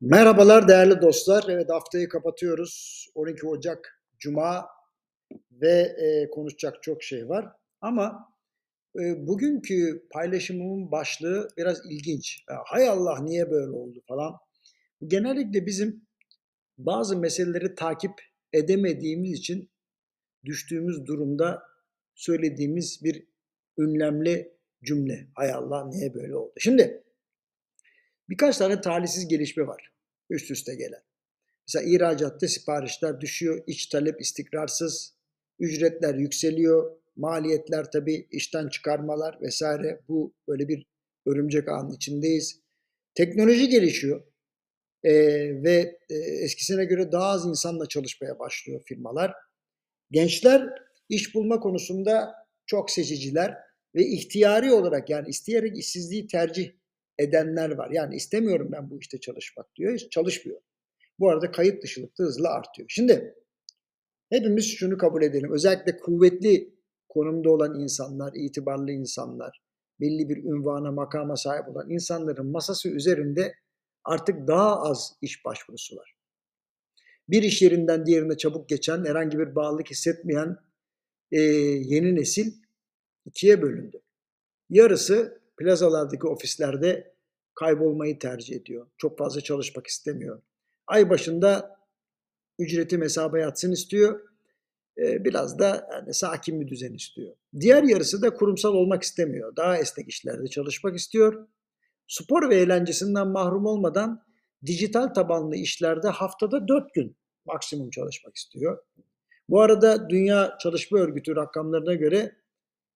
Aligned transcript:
Merhabalar 0.00 0.68
değerli 0.68 1.02
dostlar. 1.02 1.44
Evet 1.48 1.70
haftayı 1.70 2.08
kapatıyoruz. 2.08 3.06
12 3.14 3.46
Ocak 3.46 4.02
Cuma 4.18 4.66
ve 5.52 5.96
e, 5.98 6.30
konuşacak 6.30 6.82
çok 6.82 7.02
şey 7.02 7.28
var. 7.28 7.52
Ama 7.80 8.32
e, 8.98 9.26
bugünkü 9.26 10.06
paylaşımımın 10.10 10.90
başlığı 10.90 11.48
biraz 11.56 11.80
ilginç. 11.90 12.44
Ya, 12.50 12.56
hay 12.64 12.88
Allah 12.88 13.18
niye 13.22 13.50
böyle 13.50 13.70
oldu 13.70 14.02
falan. 14.08 14.36
Genellikle 15.06 15.66
bizim 15.66 16.06
bazı 16.78 17.16
meseleleri 17.16 17.74
takip 17.74 18.12
edemediğimiz 18.52 19.32
için 19.32 19.70
düştüğümüz 20.44 21.06
durumda 21.06 21.62
söylediğimiz 22.14 23.04
bir 23.04 23.26
ünlemli 23.78 24.56
cümle. 24.84 25.26
Hay 25.34 25.52
Allah 25.52 25.88
niye 25.88 26.14
böyle 26.14 26.36
oldu. 26.36 26.52
Şimdi 26.58 27.05
birkaç 28.28 28.56
tane 28.56 28.80
talihsiz 28.80 29.28
gelişme 29.28 29.66
var 29.66 29.92
üst 30.30 30.50
üste 30.50 30.74
gelen. 30.74 31.02
Mesela 31.68 31.90
ihracatta 31.90 32.48
siparişler 32.48 33.20
düşüyor, 33.20 33.62
iç 33.66 33.86
talep 33.86 34.20
istikrarsız, 34.20 35.14
ücretler 35.58 36.14
yükseliyor, 36.14 36.96
maliyetler 37.16 37.90
tabii 37.90 38.28
işten 38.30 38.68
çıkarmalar 38.68 39.40
vesaire 39.40 40.00
bu 40.08 40.34
böyle 40.48 40.68
bir 40.68 40.86
örümcek 41.26 41.68
ağının 41.68 41.94
içindeyiz. 41.94 42.60
Teknoloji 43.14 43.68
gelişiyor 43.68 44.22
ee, 45.04 45.12
ve 45.62 45.98
e, 46.10 46.14
eskisine 46.14 46.84
göre 46.84 47.12
daha 47.12 47.28
az 47.28 47.46
insanla 47.46 47.88
çalışmaya 47.88 48.38
başlıyor 48.38 48.82
firmalar. 48.84 49.34
Gençler 50.10 50.68
iş 51.08 51.34
bulma 51.34 51.60
konusunda 51.60 52.34
çok 52.66 52.90
seçiciler 52.90 53.54
ve 53.94 54.06
ihtiyari 54.06 54.72
olarak 54.72 55.10
yani 55.10 55.28
isteyerek 55.28 55.78
işsizliği 55.78 56.26
tercih 56.26 56.72
edenler 57.18 57.70
var. 57.70 57.90
Yani 57.90 58.16
istemiyorum 58.16 58.68
ben 58.72 58.90
bu 58.90 58.98
işte 58.98 59.20
çalışmak 59.20 59.76
diyor. 59.76 59.94
Hiç 59.94 60.10
çalışmıyor. 60.10 60.60
Bu 61.18 61.30
arada 61.30 61.50
kayıt 61.50 61.82
dışılık 61.82 62.18
da 62.18 62.24
hızla 62.24 62.50
artıyor. 62.50 62.88
Şimdi 62.90 63.34
hepimiz 64.30 64.66
şunu 64.66 64.98
kabul 64.98 65.22
edelim. 65.22 65.52
Özellikle 65.52 65.96
kuvvetli 65.96 66.74
konumda 67.08 67.50
olan 67.50 67.80
insanlar, 67.80 68.32
itibarlı 68.34 68.92
insanlar, 68.92 69.62
belli 70.00 70.28
bir 70.28 70.36
ünvana, 70.36 70.92
makama 70.92 71.36
sahip 71.36 71.68
olan 71.68 71.90
insanların 71.90 72.46
masası 72.46 72.88
üzerinde 72.88 73.54
artık 74.04 74.48
daha 74.48 74.82
az 74.82 75.12
iş 75.22 75.44
başvurusu 75.44 75.96
var. 75.96 76.16
Bir 77.28 77.42
iş 77.42 77.62
yerinden 77.62 78.06
diğerine 78.06 78.36
çabuk 78.36 78.68
geçen, 78.68 79.04
herhangi 79.04 79.38
bir 79.38 79.54
bağlılık 79.54 79.90
hissetmeyen 79.90 80.56
e, 81.32 81.40
yeni 81.40 82.14
nesil 82.14 82.52
ikiye 83.24 83.62
bölündü. 83.62 84.02
Yarısı 84.70 85.42
plazalardaki 85.58 86.26
ofislerde 86.26 87.15
kaybolmayı 87.56 88.18
tercih 88.18 88.56
ediyor. 88.56 88.86
Çok 88.98 89.18
fazla 89.18 89.40
çalışmak 89.40 89.86
istemiyor. 89.86 90.42
Ay 90.86 91.10
başında 91.10 91.78
ücreti 92.58 93.00
hesaba 93.00 93.38
yatsın 93.38 93.72
istiyor. 93.72 94.20
Ee, 94.98 95.24
biraz 95.24 95.58
da 95.58 95.88
yani 95.92 96.14
sakin 96.14 96.60
bir 96.60 96.68
düzen 96.68 96.94
istiyor. 96.94 97.36
Diğer 97.60 97.82
yarısı 97.82 98.22
da 98.22 98.34
kurumsal 98.34 98.74
olmak 98.74 99.02
istemiyor. 99.02 99.56
Daha 99.56 99.78
esnek 99.78 100.08
işlerde 100.08 100.46
çalışmak 100.46 100.96
istiyor. 100.96 101.48
Spor 102.06 102.50
ve 102.50 102.56
eğlencesinden 102.56 103.28
mahrum 103.28 103.66
olmadan 103.66 104.26
dijital 104.66 105.06
tabanlı 105.06 105.56
işlerde 105.56 106.08
haftada 106.08 106.68
4 106.68 106.94
gün 106.94 107.16
maksimum 107.44 107.90
çalışmak 107.90 108.36
istiyor. 108.36 108.78
Bu 109.48 109.60
arada 109.60 110.10
Dünya 110.10 110.58
Çalışma 110.60 110.98
Örgütü 110.98 111.36
rakamlarına 111.36 111.94
göre 111.94 112.36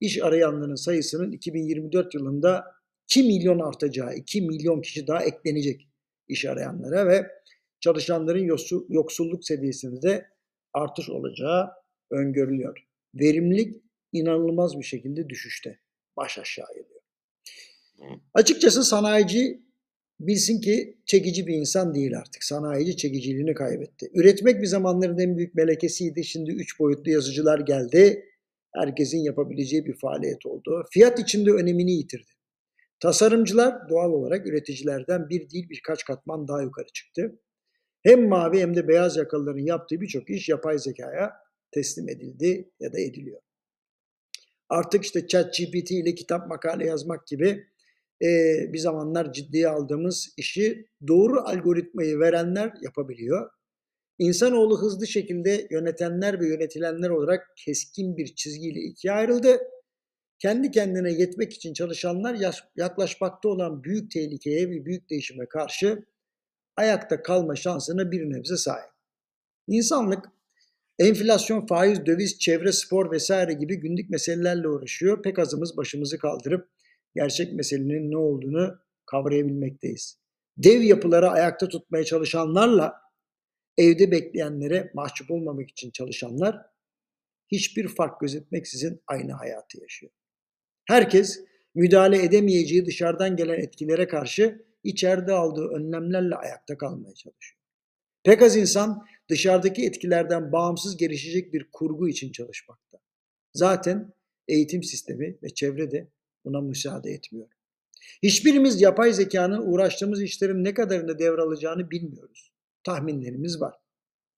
iş 0.00 0.22
arayanların 0.22 0.74
sayısının 0.74 1.32
2024 1.32 2.14
yılında 2.14 2.64
2 3.06 3.22
milyon 3.22 3.58
artacağı, 3.58 4.14
2 4.14 4.42
milyon 4.42 4.80
kişi 4.80 5.06
daha 5.06 5.24
eklenecek 5.24 5.88
iş 6.28 6.44
arayanlara 6.44 7.06
ve 7.06 7.26
çalışanların 7.80 8.50
yoksulluk 8.88 9.44
seviyesinde 9.44 10.26
artış 10.72 11.10
olacağı 11.10 11.70
öngörülüyor. 12.10 12.86
Verimlilik 13.14 13.82
inanılmaz 14.12 14.78
bir 14.78 14.84
şekilde 14.84 15.28
düşüşte. 15.28 15.78
Baş 16.16 16.38
aşağı 16.38 16.66
geliyor. 16.68 17.00
Açıkçası 18.34 18.84
sanayici 18.84 19.62
bilsin 20.20 20.60
ki 20.60 20.96
çekici 21.06 21.46
bir 21.46 21.54
insan 21.54 21.94
değil 21.94 22.18
artık. 22.18 22.44
Sanayici 22.44 22.96
çekiciliğini 22.96 23.54
kaybetti. 23.54 24.10
Üretmek 24.14 24.62
bir 24.62 24.66
zamanların 24.66 25.18
en 25.18 25.36
büyük 25.36 25.54
melekesiydi. 25.54 26.24
Şimdi 26.24 26.50
üç 26.50 26.80
boyutlu 26.80 27.10
yazıcılar 27.10 27.58
geldi 27.58 28.24
herkesin 28.74 29.18
yapabileceği 29.18 29.86
bir 29.86 29.94
faaliyet 29.94 30.46
oldu. 30.46 30.84
Fiyat 30.90 31.18
içinde 31.18 31.50
önemini 31.50 31.92
yitirdi. 31.92 32.35
Tasarımcılar 33.00 33.88
doğal 33.88 34.12
olarak 34.12 34.46
üreticilerden 34.46 35.28
bir 35.28 35.50
değil 35.50 35.68
birkaç 35.70 36.04
katman 36.04 36.48
daha 36.48 36.62
yukarı 36.62 36.86
çıktı. 36.94 37.38
Hem 38.02 38.28
mavi 38.28 38.60
hem 38.60 38.76
de 38.76 38.88
beyaz 38.88 39.16
yakalıların 39.16 39.66
yaptığı 39.66 40.00
birçok 40.00 40.30
iş 40.30 40.48
yapay 40.48 40.78
zekaya 40.78 41.32
teslim 41.70 42.08
edildi 42.08 42.70
ya 42.80 42.92
da 42.92 43.00
ediliyor. 43.00 43.40
Artık 44.68 45.04
işte 45.04 45.26
chat 45.26 45.58
GPT 45.58 45.90
ile 45.90 46.14
kitap 46.14 46.48
makale 46.48 46.86
yazmak 46.86 47.26
gibi 47.26 47.66
e, 48.22 48.28
bir 48.72 48.78
zamanlar 48.78 49.32
ciddiye 49.32 49.68
aldığımız 49.68 50.34
işi 50.36 50.88
doğru 51.08 51.40
algoritmayı 51.40 52.18
verenler 52.18 52.72
yapabiliyor. 52.82 53.50
İnsanoğlu 54.18 54.80
hızlı 54.80 55.06
şekilde 55.06 55.66
yönetenler 55.70 56.40
ve 56.40 56.48
yönetilenler 56.48 57.10
olarak 57.10 57.52
keskin 57.56 58.16
bir 58.16 58.34
çizgiyle 58.34 58.80
ikiye 58.80 59.12
ayrıldı. 59.12 59.58
Kendi 60.38 60.70
kendine 60.70 61.12
yetmek 61.12 61.52
için 61.52 61.74
çalışanlar 61.74 62.36
yaklaşmakta 62.76 63.48
olan 63.48 63.84
büyük 63.84 64.10
tehlikeye 64.10 64.70
ve 64.70 64.84
büyük 64.84 65.10
değişime 65.10 65.46
karşı 65.46 66.04
ayakta 66.76 67.22
kalma 67.22 67.56
şansına 67.56 68.10
bir 68.10 68.30
nebze 68.30 68.56
sahip. 68.56 68.90
İnsanlık 69.68 70.24
enflasyon, 70.98 71.66
faiz, 71.66 72.06
döviz, 72.06 72.38
çevre, 72.38 72.72
spor 72.72 73.10
vesaire 73.10 73.52
gibi 73.52 73.76
günlük 73.76 74.10
meselelerle 74.10 74.68
uğraşıyor. 74.68 75.22
Pek 75.22 75.38
azımız 75.38 75.76
başımızı 75.76 76.18
kaldırıp 76.18 76.68
gerçek 77.14 77.52
meselenin 77.52 78.10
ne 78.10 78.16
olduğunu 78.16 78.78
kavrayabilmekteyiz. 79.06 80.18
Dev 80.56 80.80
yapıları 80.80 81.30
ayakta 81.30 81.68
tutmaya 81.68 82.04
çalışanlarla 82.04 82.94
evde 83.78 84.10
bekleyenlere 84.10 84.90
mahcup 84.94 85.30
olmamak 85.30 85.70
için 85.70 85.90
çalışanlar 85.90 86.66
hiçbir 87.52 87.88
fark 87.88 88.20
gözetmeksizin 88.20 89.02
aynı 89.06 89.32
hayatı 89.32 89.80
yaşıyor. 89.80 90.12
Herkes 90.86 91.40
müdahale 91.74 92.22
edemeyeceği 92.22 92.86
dışarıdan 92.86 93.36
gelen 93.36 93.58
etkilere 93.60 94.08
karşı 94.08 94.66
içeride 94.84 95.32
aldığı 95.32 95.68
önlemlerle 95.68 96.34
ayakta 96.34 96.78
kalmaya 96.78 97.14
çalışıyor. 97.14 97.60
Pek 98.24 98.42
az 98.42 98.56
insan 98.56 99.06
dışarıdaki 99.30 99.86
etkilerden 99.86 100.52
bağımsız 100.52 100.96
gelişecek 100.96 101.52
bir 101.52 101.68
kurgu 101.72 102.08
için 102.08 102.32
çalışmakta. 102.32 102.98
Zaten 103.54 104.12
eğitim 104.48 104.82
sistemi 104.82 105.38
ve 105.42 105.48
çevre 105.54 105.90
de 105.90 106.08
buna 106.44 106.60
müsaade 106.60 107.10
etmiyor. 107.10 107.48
Hiçbirimiz 108.22 108.80
yapay 108.80 109.12
zekanın 109.12 109.72
uğraştığımız 109.72 110.22
işlerin 110.22 110.64
ne 110.64 110.74
kadarını 110.74 111.18
devralacağını 111.18 111.90
bilmiyoruz 111.90 112.52
tahminlerimiz 112.86 113.60
var. 113.60 113.74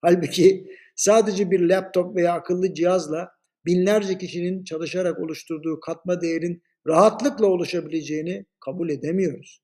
Halbuki 0.03 0.71
sadece 0.97 1.51
bir 1.51 1.61
laptop 1.61 2.17
veya 2.17 2.33
akıllı 2.33 2.75
cihazla 2.75 3.38
binlerce 3.67 4.19
kişinin 4.19 4.65
çalışarak 4.65 5.21
oluşturduğu 5.21 5.81
katma 5.81 6.21
değerin 6.21 6.63
rahatlıkla 6.87 7.47
oluşabileceğini 7.47 8.47
kabul 8.61 8.91
edemiyoruz. 8.91 9.63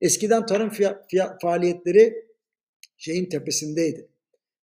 Eskiden 0.00 0.46
tarım 0.46 0.70
faaliyetleri 1.42 2.14
şeyin 2.96 3.28
tepesindeydi. 3.28 4.08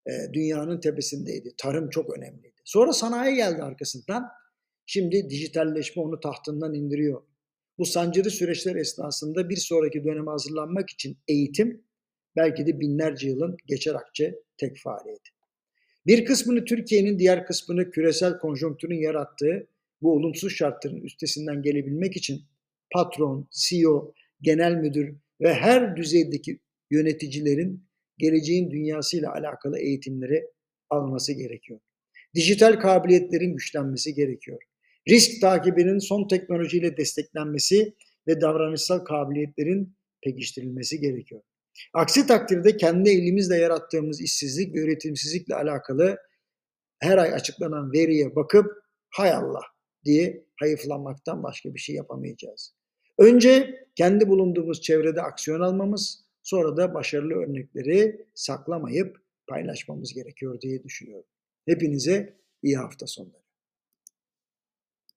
E, 0.07 0.33
dünyanın 0.33 0.79
tepesindeydi. 0.79 1.53
Tarım 1.57 1.89
çok 1.89 2.17
önemliydi. 2.17 2.57
Sonra 2.65 2.93
sanayi 2.93 3.35
geldi 3.35 3.63
arkasından. 3.63 4.27
Şimdi 4.85 5.29
dijitalleşme 5.29 6.03
onu 6.03 6.19
tahtından 6.19 6.73
indiriyor. 6.73 7.21
Bu 7.77 7.85
sancılı 7.85 8.29
süreçler 8.29 8.75
esnasında 8.75 9.49
bir 9.49 9.55
sonraki 9.55 10.03
döneme 10.03 10.31
hazırlanmak 10.31 10.89
için 10.89 11.17
eğitim 11.27 11.83
belki 12.35 12.67
de 12.67 12.79
binlerce 12.79 13.27
yılın 13.27 13.57
geçer 13.65 13.95
akçe 13.95 14.35
tek 14.57 14.77
faaliyeti. 14.83 15.29
Bir 16.07 16.25
kısmını 16.25 16.65
Türkiye'nin 16.65 17.19
diğer 17.19 17.45
kısmını 17.45 17.91
küresel 17.91 18.37
konjonktürün 18.37 19.01
yarattığı 19.01 19.67
bu 20.01 20.13
olumsuz 20.13 20.55
şartların 20.55 21.01
üstesinden 21.01 21.61
gelebilmek 21.61 22.17
için 22.17 22.41
patron, 22.91 23.47
CEO, 23.51 24.13
genel 24.41 24.75
müdür 24.75 25.15
ve 25.41 25.53
her 25.53 25.97
düzeydeki 25.97 26.59
yöneticilerin 26.91 27.83
geleceğin 28.17 28.71
dünyasıyla 28.71 29.33
alakalı 29.33 29.79
eğitimleri 29.79 30.43
alması 30.89 31.33
gerekiyor. 31.33 31.79
Dijital 32.35 32.79
kabiliyetlerin 32.79 33.53
güçlenmesi 33.53 34.13
gerekiyor. 34.13 34.59
Risk 35.09 35.41
takibinin 35.41 35.99
son 35.99 36.27
teknolojiyle 36.27 36.97
desteklenmesi 36.97 37.93
ve 38.27 38.41
davranışsal 38.41 38.99
kabiliyetlerin 38.99 39.95
pekiştirilmesi 40.23 40.99
gerekiyor. 40.99 41.41
Aksi 41.93 42.27
takdirde 42.27 42.77
kendi 42.77 43.09
elimizle 43.09 43.55
yarattığımız 43.55 44.21
işsizlik 44.21 44.75
ve 44.75 44.79
üretimsizlikle 44.79 45.55
alakalı 45.55 46.17
her 46.99 47.17
ay 47.17 47.33
açıklanan 47.33 47.93
veriye 47.93 48.35
bakıp 48.35 48.65
hay 49.09 49.31
Allah 49.31 49.63
diye 50.05 50.45
hayıflanmaktan 50.59 51.43
başka 51.43 51.73
bir 51.73 51.79
şey 51.79 51.95
yapamayacağız. 51.95 52.73
Önce 53.17 53.75
kendi 53.95 54.29
bulunduğumuz 54.29 54.81
çevrede 54.81 55.21
aksiyon 55.21 55.61
almamız, 55.61 56.27
Sonra 56.47 56.77
da 56.77 56.93
başarılı 56.93 57.33
örnekleri 57.33 58.25
saklamayıp 58.35 59.17
paylaşmamız 59.47 60.13
gerekiyor 60.13 60.61
diye 60.61 60.83
düşünüyorum. 60.83 61.29
Hepinize 61.65 62.39
iyi 62.63 62.77
hafta 62.77 63.07
sonları. 63.07 63.46